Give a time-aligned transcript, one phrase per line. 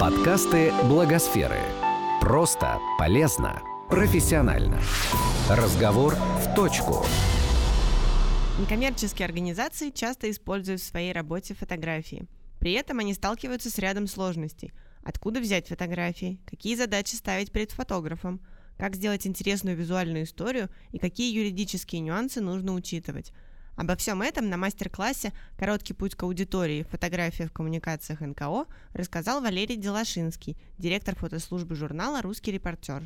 [0.00, 1.58] Подкасты Благосферы.
[2.20, 4.78] Просто, полезно, профессионально.
[5.48, 7.06] Разговор в точку.
[8.60, 12.26] Некоммерческие организации часто используют в своей работе фотографии.
[12.60, 14.74] При этом они сталкиваются с рядом сложностей.
[15.02, 16.40] Откуда взять фотографии?
[16.44, 18.42] Какие задачи ставить перед фотографом?
[18.76, 23.32] Как сделать интересную визуальную историю и какие юридические нюансы нужно учитывать–
[23.76, 26.86] Обо всем этом на мастер-классе «Короткий путь к аудитории.
[26.90, 28.64] Фотография в коммуникациях НКО»
[28.94, 33.02] рассказал Валерий Делашинский, директор фотослужбы журнала «Русский репортер».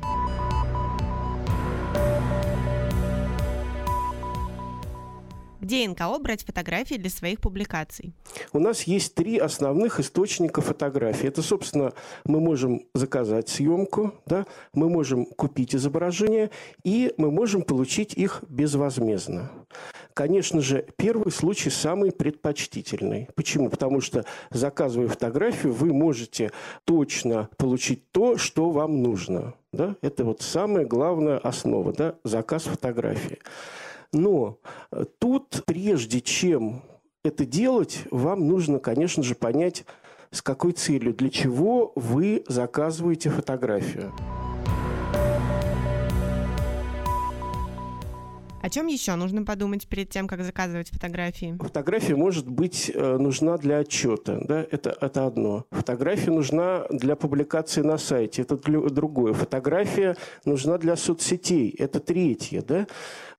[5.59, 8.15] Где НКО брать фотографии для своих публикаций?
[8.51, 11.27] У нас есть три основных источника фотографий.
[11.27, 11.93] Это, собственно,
[12.25, 16.49] мы можем заказать съемку, да, мы можем купить изображение,
[16.83, 19.51] и мы можем получить их безвозмездно.
[20.13, 23.27] Конечно же, первый случай самый предпочтительный.
[23.35, 23.69] Почему?
[23.69, 26.51] Потому что, заказывая фотографию, вы можете
[26.85, 29.53] точно получить то, что вам нужно.
[29.71, 29.95] Да?
[30.01, 32.15] Это вот самая главная основа, да?
[32.23, 33.39] заказ фотографии.
[34.11, 34.59] Но
[34.91, 36.83] э, тут, прежде чем
[37.23, 39.85] это делать, вам нужно, конечно же, понять,
[40.31, 44.11] с какой целью, для чего вы заказываете фотографию.
[48.61, 51.57] О чем еще нужно подумать перед тем, как заказывать фотографии?
[51.59, 55.65] Фотография может быть э, нужна для отчета, да, это, это одно.
[55.71, 59.33] Фотография нужна для публикации на сайте, это другое.
[59.33, 62.87] Фотография нужна для соцсетей, это третье, да.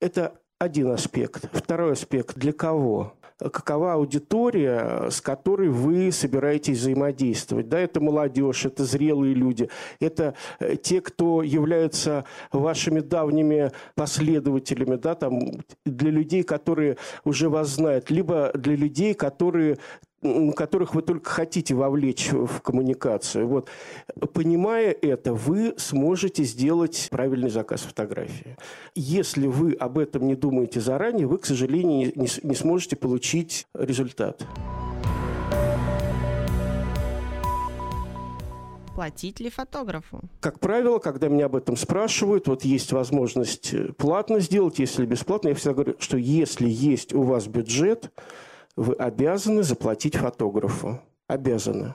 [0.01, 1.49] Это один аспект.
[1.53, 3.15] Второй аспект– для кого?
[3.51, 7.69] Какова аудитория, с которой вы собираетесь взаимодействовать.
[7.69, 9.69] Да, это молодежь, это зрелые люди,
[10.01, 15.41] это э, те, кто являются вашими давними последователями, да, там,
[15.85, 19.79] для людей, которые уже вас знают, либо для людей, которые
[20.55, 23.47] которых вы только хотите вовлечь в коммуникацию.
[23.47, 23.69] Вот.
[24.33, 28.57] Понимая это, вы сможете сделать правильный заказ фотографии.
[28.95, 34.47] Если вы об этом не думаете заранее, вы, к сожалению, не, не сможете получить результат.
[38.95, 40.21] платить ли фотографу?
[40.41, 45.55] Как правило, когда меня об этом спрашивают, вот есть возможность платно сделать, если бесплатно, я
[45.55, 48.13] всегда говорю, что если есть у вас бюджет,
[48.77, 51.01] вы обязаны заплатить фотографу.
[51.29, 51.95] Обязаны.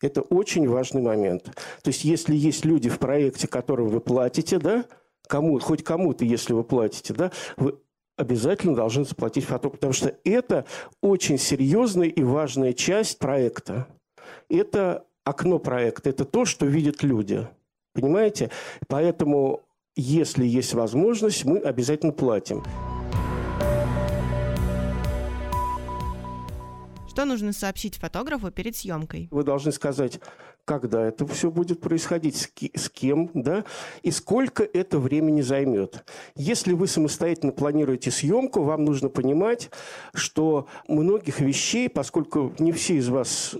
[0.00, 1.44] Это очень важный момент.
[1.82, 4.84] То есть, если есть люди в проекте, которым вы платите, да,
[5.28, 7.78] кому, хоть кому-то, если вы платите, да, вы
[8.16, 10.66] обязательно должны заплатить фотографу, потому что это
[11.00, 13.86] очень серьезная и важная часть проекта.
[14.48, 17.48] Это окно проекта, это то, что видят люди.
[17.94, 18.50] Понимаете?
[18.88, 19.62] Поэтому,
[19.96, 22.62] если есть возможность, мы обязательно платим.
[27.12, 29.28] Что нужно сообщить фотографу перед съемкой?
[29.30, 30.18] Вы должны сказать,
[30.64, 33.66] когда это все будет происходить, с кем, да,
[34.02, 36.06] и сколько это времени займет.
[36.36, 39.68] Если вы самостоятельно планируете съемку, вам нужно понимать,
[40.14, 43.56] что многих вещей, поскольку не все из вас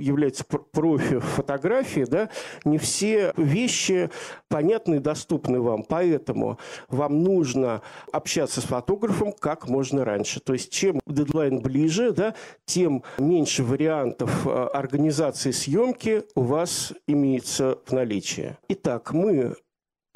[0.00, 2.30] является профи фотографии, да,
[2.64, 4.10] не все вещи
[4.48, 5.84] понятны и доступны вам.
[5.84, 10.40] Поэтому вам нужно общаться с фотографом как можно раньше.
[10.40, 12.34] То есть чем дедлайн ближе, да,
[12.64, 18.56] тем меньше вариантов э, организации съемки у вас имеется в наличии.
[18.68, 19.56] Итак, мы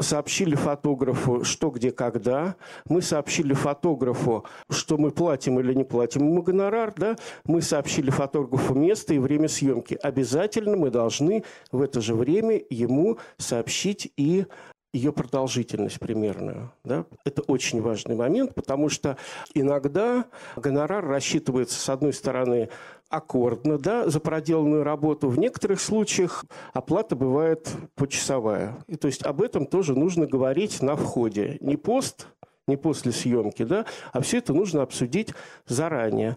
[0.01, 2.57] сообщили фотографу, что, где, когда.
[2.89, 6.93] Мы сообщили фотографу, что мы платим или не платим ему гонорар.
[6.97, 7.17] Да?
[7.45, 9.99] Мы сообщили фотографу место и время съемки.
[10.03, 14.47] Обязательно мы должны в это же время ему сообщить и
[14.95, 16.73] ее продолжительность примерную.
[16.85, 17.05] Да?
[17.25, 19.19] Это очень важный момент, потому что
[19.53, 20.25] иногда
[20.57, 22.69] гонорар рассчитывается, с одной стороны,
[23.09, 25.29] аккордно да, за проделанную работу.
[25.29, 28.77] В некоторых случаях оплата бывает почасовая.
[28.87, 31.59] И, то есть об этом тоже нужно говорить на входе.
[31.61, 32.29] Не пост
[32.67, 35.35] не после съемки, да, а все это нужно обсудить
[35.67, 36.35] заранее.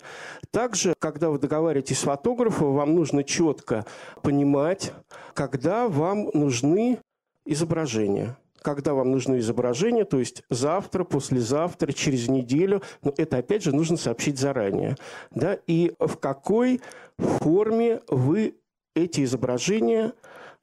[0.51, 3.85] Также, когда вы договариваетесь с фотографом, вам нужно четко
[4.23, 4.91] понимать,
[5.33, 6.99] когда вам нужны
[7.45, 8.35] изображения
[8.67, 13.95] когда вам нужно изображение, то есть завтра, послезавтра, через неделю, но это опять же нужно
[13.95, 14.97] сообщить заранее.
[15.31, 15.57] Да?
[15.67, 16.81] И в какой
[17.17, 18.55] форме вы
[18.93, 20.11] эти изображения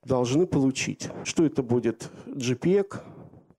[0.04, 1.08] должны получить.
[1.24, 2.10] Что это будет?
[2.26, 3.00] JPEG,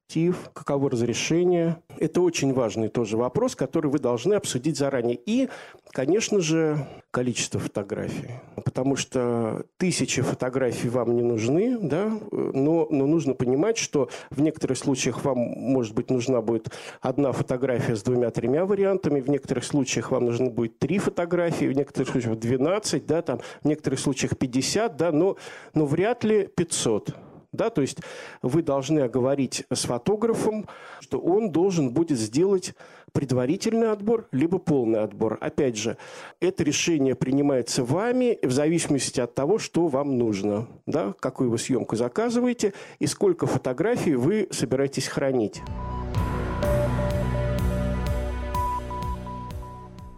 [0.05, 1.77] объектив, каково разрешение.
[1.97, 5.19] Это очень важный тоже вопрос, который вы должны обсудить заранее.
[5.25, 5.49] И,
[5.91, 8.29] конечно же, количество фотографий.
[8.75, 14.77] Потому что тысячи фотографий вам не нужны, да, но, но нужно понимать, что в некоторых
[14.77, 20.25] случаях вам, может быть, нужна будет одна фотография с двумя-тремя вариантами, в некоторых случаях вам
[20.25, 25.13] нужно будет три фотографии, в некоторых случаях 12, да, там, в некоторых случаях 50, да,
[25.13, 25.37] но,
[25.73, 27.15] но вряд ли 500.
[27.53, 27.99] Да, то есть
[28.41, 30.67] вы должны оговорить с фотографом,
[30.99, 32.73] что он должен будет сделать
[33.15, 35.37] предварительный отбор, либо полный отбор.
[35.39, 35.97] Опять же,
[36.41, 41.95] это решение принимается вами в зависимости от того, что вам нужно, да, какую вы съемку
[41.95, 45.61] заказываете и сколько фотографий вы собираетесь хранить.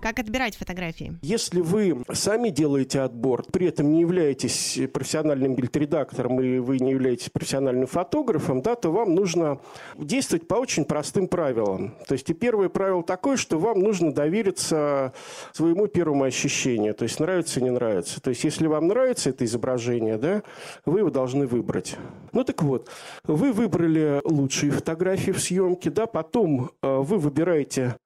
[0.07, 1.17] Как отбирать фотографии?
[1.21, 7.29] Если вы сами делаете отбор, при этом не являетесь профессиональным бильд-редактором и вы не являетесь
[7.29, 9.59] профессиональным фотографом, да, то вам нужно
[9.97, 11.93] действовать по очень простым правилам.
[12.07, 15.11] То есть и первое правило такое, что вам нужно довериться
[15.51, 16.93] своему первому ощущению.
[16.93, 18.21] То есть нравится, не нравится.
[18.21, 20.41] То есть если вам нравится это изображение, да,
[20.85, 21.97] вы его должны выбрать.
[22.31, 22.87] Ну так вот,
[23.25, 27.97] вы выбрали лучшие фотографии в съемке, да, потом э, вы выбираете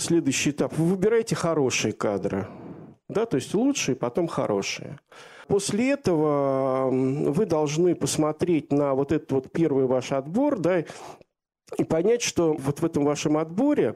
[0.00, 0.76] следующий этап.
[0.76, 2.48] Вы выбираете хорошие кадры.
[3.08, 4.98] Да, то есть лучшие, потом хорошие.
[5.48, 10.84] После этого вы должны посмотреть на вот этот вот первый ваш отбор, да,
[11.76, 13.94] и понять, что вот в этом вашем отборе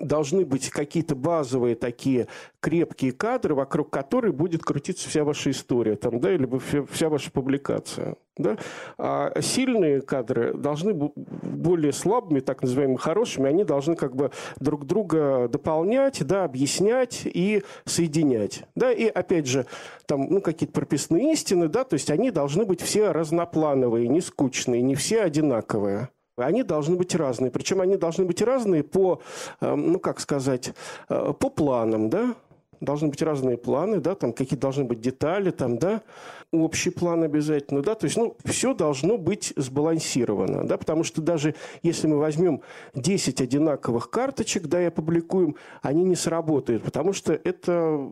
[0.00, 2.28] должны быть какие-то базовые такие
[2.60, 6.48] крепкие кадры, вокруг которых будет крутиться вся ваша история, там, да, или
[6.90, 8.16] вся ваша публикация.
[8.36, 8.56] Да?
[8.98, 14.30] А сильные кадры должны быть более слабыми, так называемыми хорошими, они должны как бы
[14.60, 18.64] друг друга дополнять, да, объяснять и соединять.
[18.76, 18.92] Да?
[18.92, 19.66] И опять же,
[20.06, 24.82] там ну, какие-то прописные истины, да, то есть они должны быть все разноплановые, не скучные,
[24.82, 26.10] не все одинаковые
[26.46, 27.50] они должны быть разные.
[27.50, 29.20] Причем они должны быть разные по,
[29.60, 30.72] эм, ну как сказать,
[31.08, 32.34] э, по планам, да,
[32.80, 36.02] должны быть разные планы, да, там какие должны быть детали, там, да,
[36.52, 41.54] общий план обязательно, да, то есть, ну, все должно быть сбалансировано, да, потому что даже
[41.82, 42.62] если мы возьмем
[42.94, 48.10] 10 одинаковых карточек, да, и опубликуем, они не сработают, потому что это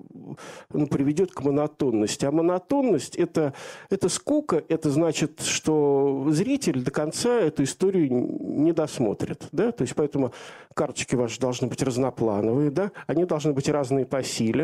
[0.71, 2.27] ну, приведет к монотонности.
[2.27, 3.55] А монотонность это,–
[3.91, 9.95] это скука, это значит, что зритель до конца эту историю не досмотрит, да, то есть,
[9.95, 10.33] поэтому
[10.75, 14.56] карточки ваши должны быть разноплановые, да, они должны быть разные по силе,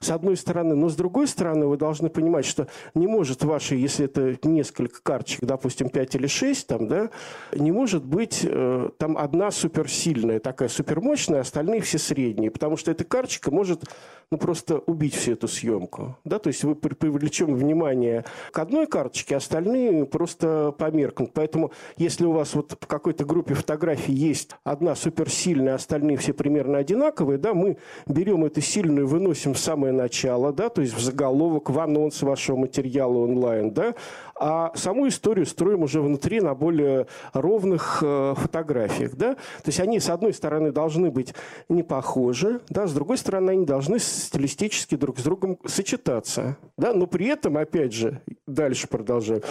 [0.00, 4.06] с одной стороны, но с другой стороны вы должны понимать, что не может ваши, если
[4.06, 7.10] это несколько карточек, допустим, 5 или 6, там, да,
[7.54, 13.04] не может быть э, там одна суперсильная, такая супермощная, остальные все средние, потому что эта
[13.04, 13.84] карточка может
[14.30, 16.16] ну, просто убить всю эту съемку.
[16.24, 16.38] Да?
[16.38, 21.32] То есть вы привлечем внимание к одной карточке, остальные просто померкнут.
[21.32, 26.78] Поэтому если у вас вот в какой-то группе фотографий есть одна суперсильная, остальные все примерно
[26.78, 31.70] одинаковые, да, мы берем эту сильную, выносим в самое начало, да, то есть в заголовок,
[31.70, 33.94] в анонс вашего материала онлайн, да,
[34.36, 39.14] а саму историю строим уже внутри на более ровных э, фотографиях.
[39.14, 39.34] Да?
[39.34, 41.34] То есть они, с одной стороны, должны быть
[41.68, 46.56] не похожи, да, с другой стороны, они должны стилистически друг с другом сочетаться.
[46.76, 46.92] Да?
[46.92, 49.42] Но при этом, опять же, дальше продолжаю,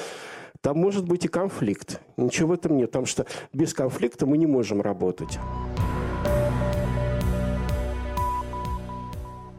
[0.61, 2.01] там может быть и конфликт.
[2.17, 5.39] Ничего в этом нет, потому что без конфликта мы не можем работать.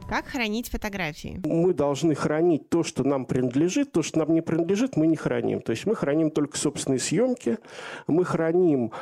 [0.09, 1.41] Как хранить фотографии?
[1.45, 3.93] Мы должны хранить то, что нам принадлежит.
[3.93, 5.63] То, что нам не принадлежит, мы не храним.
[5.63, 7.59] То есть мы храним только собственные съемки.
[8.07, 8.93] Мы храним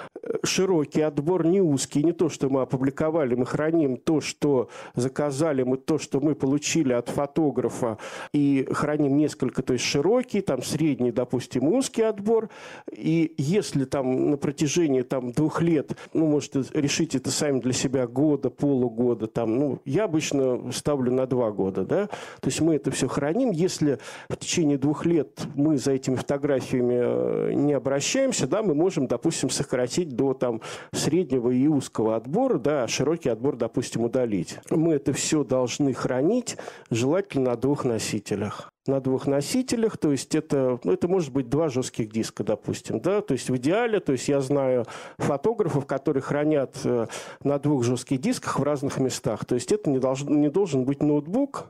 [0.44, 2.02] широкий отбор, не узкий.
[2.02, 3.34] Не то, что мы опубликовали.
[3.34, 7.98] Мы храним то, что заказали, мы то, что мы получили от фотографа.
[8.32, 12.48] И храним несколько, то есть широкий, там средний, допустим, узкий отбор.
[12.90, 18.06] И если там на протяжении там, двух лет, ну, можете решить это сами для себя
[18.06, 22.90] года, полугода, там, ну, я обычно ставлю на два года, да, то есть мы это
[22.90, 23.50] все храним.
[23.50, 29.06] Если в течение двух лет мы за этими фотографиями э, не обращаемся, да, мы можем,
[29.06, 30.60] допустим, сократить до там
[30.92, 34.58] среднего и узкого отбора, да, широкий отбор, допустим, удалить.
[34.70, 36.56] Мы это все должны хранить,
[36.90, 41.68] желательно на двух носителях на двух носителях, то есть это, ну, это может быть два
[41.68, 44.86] жестких диска, допустим, да, то есть в идеале, то есть я знаю
[45.18, 47.06] фотографов, которые хранят э,
[47.44, 51.00] на двух жестких дисках в разных местах, то есть это не, должен, не должен быть
[51.02, 51.66] ноутбук,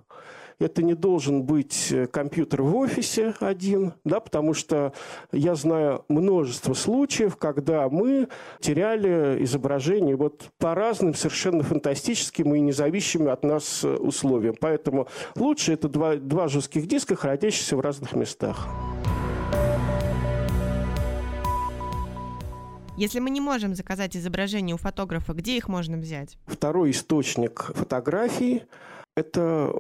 [0.63, 4.93] это не должен быть э, компьютер в офисе один, да, потому что
[5.33, 8.29] я знаю множество случаев, когда мы
[8.61, 14.55] теряли изображение вот по разным совершенно фантастическим и независимым от нас э, условиям.
[14.59, 18.69] Поэтому лучше это два, два жестких диска, хранящихся в разных местах.
[22.97, 26.37] Если мы не можем заказать изображение у фотографа, где их можно взять?
[26.47, 28.63] Второй источник фотографий–
[29.17, 29.73] это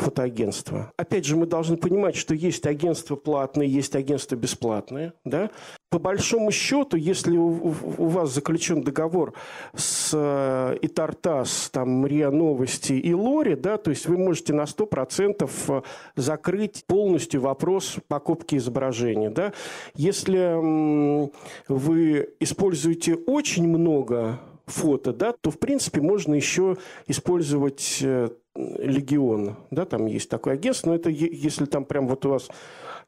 [0.00, 0.92] фотоагентства.
[0.96, 5.12] Опять же, мы должны понимать, что есть агентства платные, есть агентства бесплатные.
[5.24, 5.50] Да?
[5.90, 9.34] По большому счету, если у, у вас заключен договор
[9.74, 15.50] с э, Итартас, там, РИА Новости и Лори, да, то есть вы можете на 100%
[15.68, 15.82] э,
[16.14, 19.30] закрыть полностью вопрос покупки изображения.
[19.30, 19.52] Да?
[19.94, 21.30] Если
[21.68, 26.76] вы используете очень много фото, да, то, в принципе, можно еще
[27.06, 28.30] использовать э,
[28.78, 32.48] Легион, да, там есть такое агентство, но это если там прям вот у вас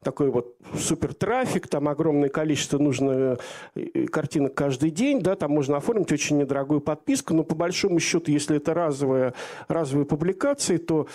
[0.03, 3.37] такой вот супер трафик, там огромное количество нужно
[3.75, 8.31] э, картинок каждый день, да, там можно оформить очень недорогую подписку, но по большому счету,
[8.31, 9.33] если это разовые,
[9.67, 11.07] разовые публикации, то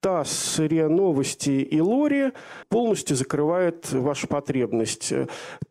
[0.00, 2.32] ТАСС, РИА Новости и Лори
[2.68, 5.12] полностью закрывает вашу потребность.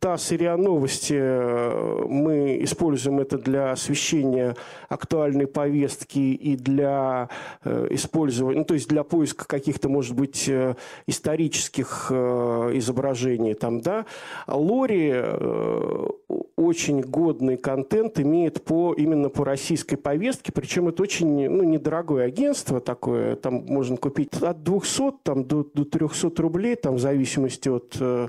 [0.00, 4.56] ТАСС и РИА Новости э, мы используем это для освещения
[4.88, 7.28] актуальной повестки и для
[7.64, 10.50] э, использования, ну, то есть для поиска каких-то, может быть,
[11.06, 14.06] исторических изображений там, да,
[14.46, 16.06] Лори э,
[16.56, 22.80] очень годный контент имеет по, именно по российской повестке, причем это очень ну, недорогое агентство
[22.80, 27.96] такое, там можно купить от 200 там, до, до 300 рублей, там, в зависимости от
[28.00, 28.28] э,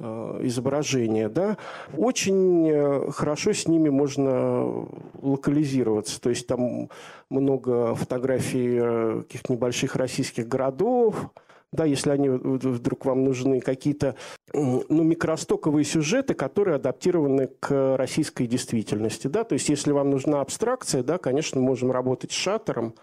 [0.00, 1.58] изображения, да,
[1.96, 4.86] очень хорошо с ними можно
[5.20, 6.20] локализироваться.
[6.20, 6.88] То есть там
[7.28, 11.30] много фотографий каких-то небольших российских городов,
[11.72, 14.16] да, если они вдруг вам нужны, какие-то
[14.52, 19.28] ну, микростоковые сюжеты, которые адаптированы к российской действительности.
[19.28, 19.44] Да?
[19.44, 22.94] То есть если вам нужна абстракция, да, конечно, мы можем работать с шаттером,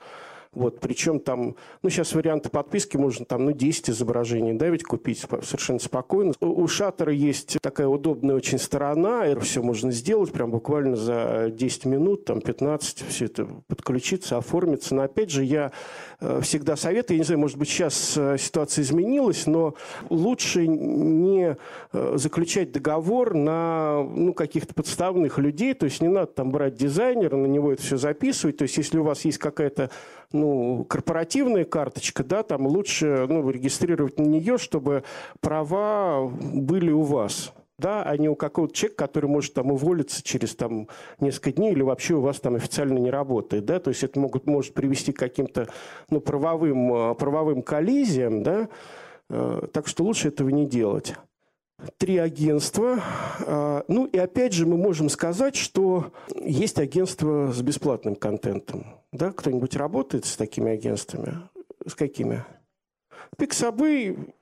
[0.58, 5.20] вот, причем там, ну, сейчас варианты подписки можно там, ну, 10 изображений, да, ведь купить
[5.44, 6.34] совершенно спокойно.
[6.40, 11.52] У, у шаттера есть такая удобная очень сторона, это все можно сделать прям буквально за
[11.52, 14.96] 10 минут, там, 15, все это подключиться, оформиться.
[14.96, 15.72] Но, опять же, я
[16.20, 19.76] э, всегда советую, я не знаю, может быть, сейчас э, ситуация изменилась, но
[20.10, 21.56] лучше не
[21.94, 27.36] э, заключать договор на, ну, каких-то подставных людей, то есть не надо там брать дизайнера,
[27.36, 29.92] на него это все записывать, то есть если у вас есть какая-то
[30.32, 30.47] ну,
[30.88, 35.04] корпоративная карточка, да, там лучше ну, регистрировать на нее, чтобы
[35.40, 40.56] права были у вас да, а не у какого-то человека, который может там уволиться через
[40.56, 40.88] там
[41.20, 44.48] несколько дней или вообще у вас там официально не работает, да, то есть это могут,
[44.48, 45.68] может привести к каким-то,
[46.10, 48.68] ну, правовым, правовым коллизиям, да,
[49.30, 51.14] э, так что лучше этого не делать.
[51.98, 53.00] Три агентства.
[53.40, 58.86] Э, ну и опять же мы можем сказать, что есть агентства с бесплатным контентом.
[59.12, 59.32] Да?
[59.32, 61.38] Кто-нибудь работает с такими агентствами?
[61.86, 62.44] С какими?
[63.38, 64.34] Пиксабы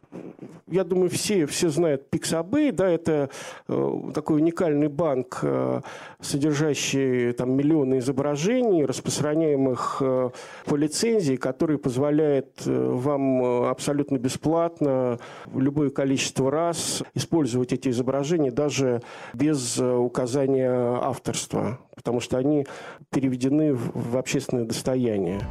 [0.67, 3.29] я думаю, все, все знают Pixabay, да, это
[3.67, 5.81] э, такой уникальный банк, э,
[6.19, 10.29] содержащий там миллионы изображений, распространяемых э,
[10.65, 15.19] по лицензии, который позволяет э, вам э, абсолютно бесплатно
[15.53, 19.01] любое количество раз использовать эти изображения даже
[19.33, 22.65] без э, указания авторства, потому что они
[23.11, 25.41] переведены в, в общественное достояние.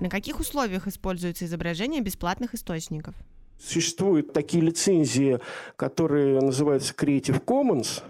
[0.00, 3.14] На каких условиях используются изображения бесплатных источников?
[3.62, 5.38] Существуют такие лицензии,
[5.76, 8.02] которые называются Creative Commons,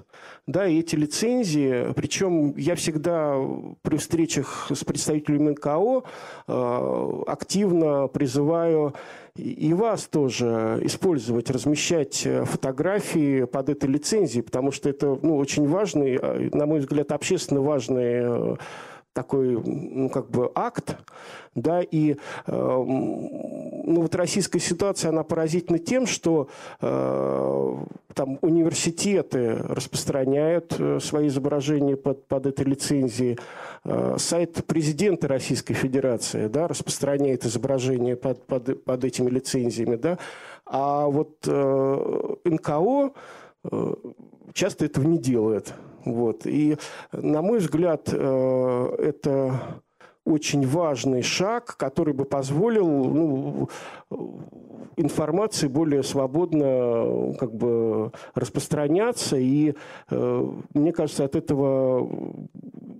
[0.46, 3.34] да, и эти лицензии, причем я всегда
[3.82, 6.04] при встречах с представителями НКО
[6.46, 8.94] э, активно призываю
[9.34, 16.18] и вас тоже использовать, размещать фотографии под этой лицензией, потому что это ну, очень важный,
[16.20, 18.56] э, на мой взгляд, общественно важный э,
[19.12, 20.96] такой, ну, как бы акт,
[21.54, 26.48] да, и э, ну, вот российская ситуация, она поразительна тем, что
[26.80, 27.76] э,
[28.14, 33.38] там университеты распространяют э, свои изображения под, под этой лицензией,
[33.84, 40.18] э, сайт президента Российской Федерации, да, распространяет изображения под, под, под этими лицензиями, да,
[40.66, 43.12] а вот э, НКО
[44.52, 45.74] часто этого не делает.
[46.04, 46.46] Вот.
[46.46, 46.76] И,
[47.12, 49.82] на мой взгляд, э, это
[50.24, 53.68] очень важный шаг, который бы позволил ну,
[54.96, 59.36] информации более свободно как бы распространяться.
[59.36, 59.74] И
[60.10, 62.08] э, мне кажется, от этого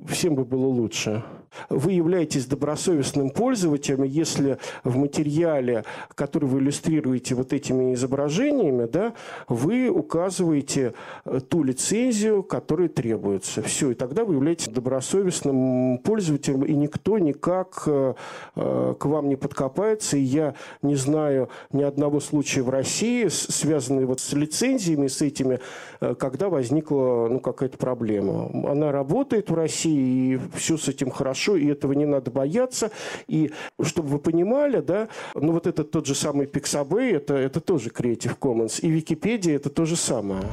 [0.09, 1.23] всем бы было лучше.
[1.69, 9.15] Вы являетесь добросовестным пользователем, если в материале, который вы иллюстрируете вот этими изображениями, да,
[9.49, 13.63] вы указываете э, ту лицензию, которая требуется.
[13.63, 18.15] Все, и тогда вы являетесь добросовестным пользователем, и никто никак э,
[18.57, 20.17] э, к вам не подкопается.
[20.17, 25.61] И я не знаю ни одного случая в России, связанного вот с лицензиями, с этими,
[26.01, 28.51] когда возникла ну, какая-то проблема.
[28.71, 32.91] Она работает в России, и все с этим хорошо, и этого не надо бояться.
[33.27, 33.51] И
[33.83, 38.39] чтобы вы понимали, да, ну вот этот тот же самый Pixabay, это, это тоже Creative
[38.39, 40.45] Commons, и Википедия это то же самое.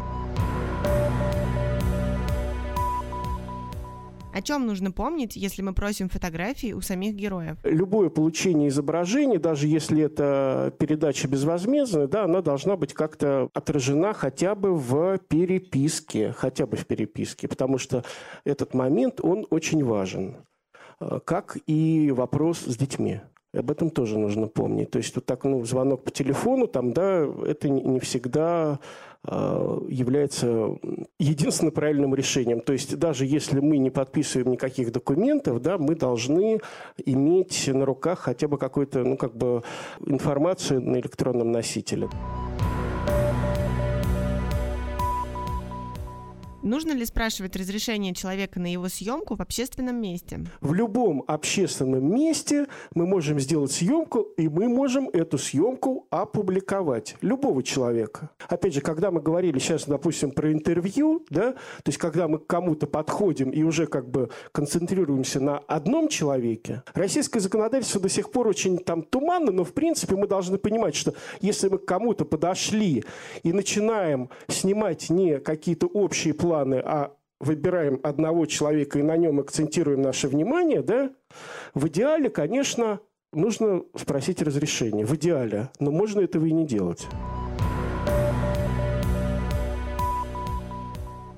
[4.38, 7.58] О чем нужно помнить, если мы просим фотографии у самих героев?
[7.64, 14.54] Любое получение изображений, даже если это передача безвозмездная, да, она должна быть как-то отражена хотя
[14.54, 18.04] бы в переписке, хотя бы в переписке, потому что
[18.46, 20.36] этот момент, он очень важен,
[21.26, 23.22] как и вопрос с детьми.
[23.54, 24.92] Об этом тоже нужно помнить.
[24.92, 28.80] То есть вот так, ну, звонок по телефону, там, да, это не всегда
[29.24, 30.78] э, является
[31.18, 32.60] единственным правильным решением.
[32.60, 36.60] То есть даже если мы не подписываем никаких документов, да, мы должны
[37.06, 39.64] иметь на руках хотя бы какую-то, ну, как бы
[40.06, 42.10] информацию на электронном носителе.
[46.68, 50.42] Нужно ли спрашивать разрешение человека на его съемку в общественном месте?
[50.60, 57.16] В любом общественном месте мы можем сделать съемку, и мы можем эту съемку опубликовать.
[57.22, 58.32] Любого человека.
[58.50, 62.48] Опять же, когда мы говорили сейчас, допустим, про интервью, да, то есть когда мы к
[62.48, 68.46] кому-то подходим и уже как бы концентрируемся на одном человеке, российское законодательство до сих пор
[68.46, 73.06] очень там туманно, но в принципе мы должны понимать, что если мы к кому-то подошли
[73.44, 79.40] и начинаем снимать не какие-то общие планы, планы, а выбираем одного человека и на нем
[79.40, 81.12] акцентируем наше внимание, да,
[81.76, 83.00] в идеале, конечно,
[83.32, 85.06] нужно спросить разрешение.
[85.06, 85.70] В идеале.
[85.80, 87.06] Но можно этого и не делать.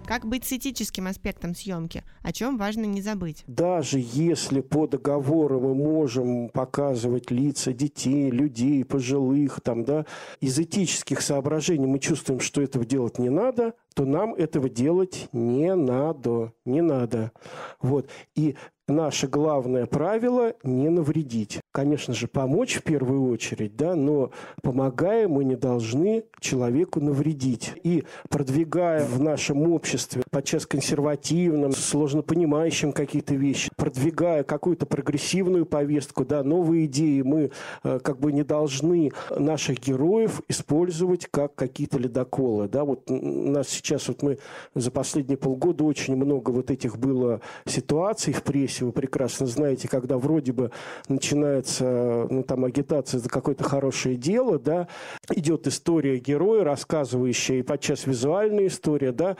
[0.09, 2.03] Как быть с этическим аспектом съемки?
[2.23, 3.43] О чем важно не забыть?
[3.45, 10.07] Даже если по договору мы можем показывать лица детей, людей, пожилых, там, да,
[10.39, 15.75] из этических соображений мы чувствуем, что этого делать не надо, то нам этого делать не
[15.75, 16.53] надо.
[16.63, 17.33] Не надо.
[17.81, 18.09] Вот.
[18.33, 18.55] И
[18.89, 21.59] наше главное правило– не навредить.
[21.71, 24.31] Конечно же, помочь в первую очередь, да, но
[24.61, 27.73] помогая, мы не должны человеку навредить.
[27.83, 36.25] И продвигая в нашем обществе, подчас консервативном, сложно понимающим какие-то вещи, продвигая какую-то прогрессивную повестку,
[36.25, 37.51] да, новые идеи, мы
[37.83, 42.67] э, как бы не должны наших героев использовать как какие-то ледоколы.
[42.67, 42.83] Да.
[42.83, 44.39] Вот у нас сейчас вот мы
[44.75, 50.17] за последние полгода очень много вот этих было ситуаций в прессе, вы прекрасно знаете, когда
[50.17, 50.71] вроде бы
[51.07, 54.87] начинается ну, там, агитация за какое-то хорошее дело, да,
[55.33, 59.37] идет история героя, рассказывающая и подчас визуальная история, да,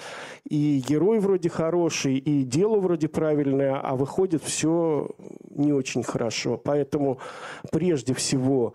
[0.48, 5.10] и герой вроде хороший, и дело вроде правильное, а выходит все
[5.50, 6.58] не очень хорошо.
[6.58, 7.20] Поэтому
[7.72, 8.74] прежде всего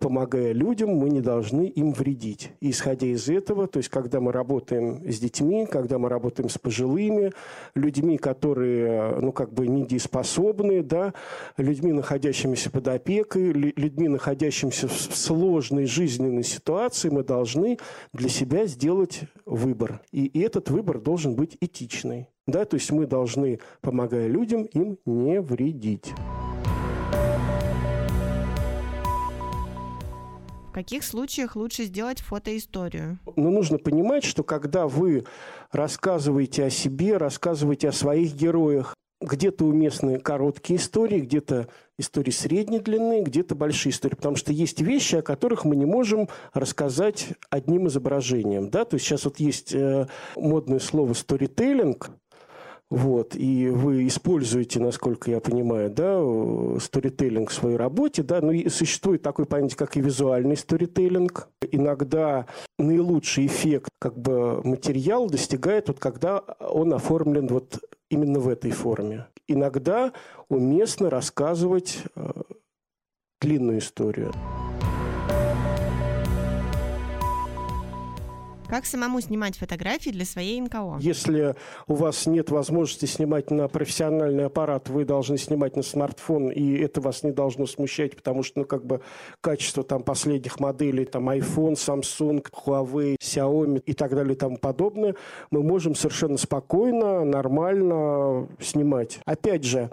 [0.00, 2.52] помогая людям, мы не должны им вредить.
[2.60, 6.58] И исходя из этого, то есть когда мы работаем с детьми, когда мы работаем с
[6.58, 7.32] пожилыми,
[7.74, 11.14] людьми, которые, ну, как бы недееспособны, да,
[11.56, 17.78] людьми, находящимися под опекой, людьми, находящимися в сложной жизненной ситуации, мы должны
[18.12, 20.00] для себя сделать выбор.
[20.12, 22.28] И этот выбор должен быть этичный.
[22.46, 26.12] Да, то есть мы должны, помогая людям, им не вредить.
[30.72, 33.18] В каких случаях лучше сделать фотоисторию?
[33.36, 35.26] Ну, нужно понимать, что когда вы
[35.70, 43.22] рассказываете о себе, рассказываете о своих героях, где-то уместны короткие истории, где-то истории средней длины,
[43.22, 44.14] где-то большие истории.
[44.14, 48.70] Потому что есть вещи, о которых мы не можем рассказать одним изображением.
[48.70, 48.86] Да?
[48.86, 50.06] То есть сейчас вот есть э,
[50.36, 52.12] модное слово «сторителлинг»,
[52.92, 56.20] вот, и вы используете, насколько я понимаю, да,
[56.78, 61.48] сторителлинг в своей работе, да, но и существует такой понятие, как и визуальный сторителлинг.
[61.70, 62.46] Иногда
[62.78, 67.78] наилучший эффект, как бы материал достигает, вот когда он оформлен вот
[68.10, 69.26] именно в этой форме.
[69.48, 70.12] Иногда
[70.50, 72.30] уместно рассказывать э,
[73.40, 74.34] длинную историю.
[78.72, 80.96] Как самому снимать фотографии для своей НКО?
[80.98, 81.54] Если
[81.88, 87.02] у вас нет возможности снимать на профессиональный аппарат, вы должны снимать на смартфон, и это
[87.02, 89.02] вас не должно смущать, потому что, ну, как бы
[89.42, 95.16] качество там последних моделей, там iPhone, Samsung, Huawei, Xiaomi и так далее и тому подобное,
[95.50, 99.20] мы можем совершенно спокойно, нормально снимать.
[99.26, 99.90] Опять же,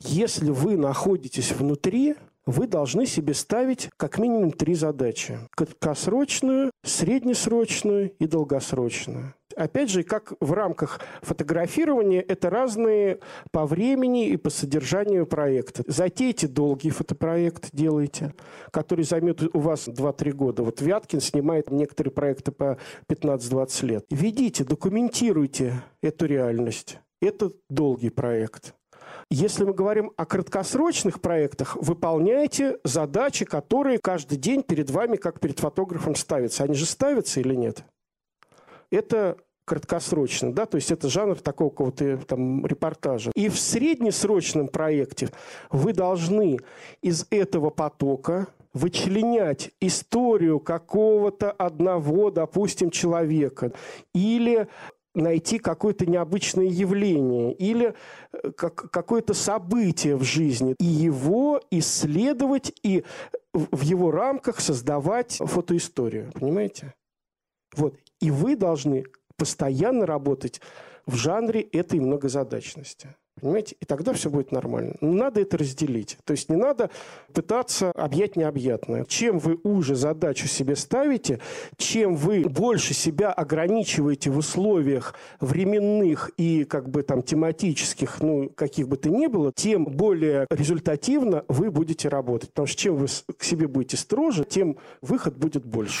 [0.00, 2.14] Если вы находитесь внутри,
[2.48, 5.38] вы должны себе ставить как минимум три задачи.
[5.54, 9.34] Краткосрочную, среднесрочную и долгосрочную.
[9.54, 13.18] Опять же, как в рамках фотографирования, это разные
[13.50, 15.82] по времени и по содержанию проекта.
[15.86, 18.34] Затейте долгий фотопроект, делайте,
[18.70, 20.62] который займет у вас 2-3 года.
[20.62, 22.78] Вот Вяткин снимает некоторые проекты по
[23.10, 24.06] 15-20 лет.
[24.08, 26.98] Ведите, документируйте эту реальность.
[27.20, 28.74] Это долгий проект.
[29.30, 35.60] Если мы говорим о краткосрочных проектах, выполняйте задачи, которые каждый день перед вами, как перед
[35.60, 36.64] фотографом, ставятся.
[36.64, 37.84] Они же ставятся или нет?
[38.90, 39.36] Это
[39.66, 43.30] краткосрочно, да, то есть это жанр такого какого-то там репортажа.
[43.34, 45.28] И в среднесрочном проекте
[45.70, 46.58] вы должны
[47.02, 53.72] из этого потока вычленять историю какого-то одного, допустим, человека
[54.14, 54.68] или
[55.18, 57.94] найти какое-то необычное явление или
[58.32, 63.04] э, как, какое-то событие в жизни, и его исследовать, и
[63.52, 66.30] в его рамках создавать фотоисторию.
[66.32, 66.94] Понимаете?
[67.76, 67.96] Вот.
[68.20, 69.04] И вы должны
[69.36, 70.60] постоянно работать
[71.06, 73.16] в жанре этой многозадачности.
[73.40, 73.76] Понимаете?
[73.80, 74.94] И тогда все будет нормально.
[75.00, 76.18] Но надо это разделить.
[76.24, 76.90] То есть не надо
[77.32, 79.04] пытаться объять необъятное.
[79.04, 81.40] Чем вы уже задачу себе ставите,
[81.76, 88.88] чем вы больше себя ограничиваете в условиях временных и как бы там тематических, ну, каких
[88.88, 92.50] бы то ни было, тем более результативно вы будете работать.
[92.50, 96.00] Потому что чем вы к себе будете строже, тем выход будет больше.